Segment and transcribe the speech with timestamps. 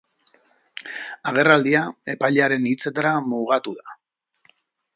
[1.31, 1.83] Agerraldia
[2.15, 3.95] epailearen hitzetara mugatu da.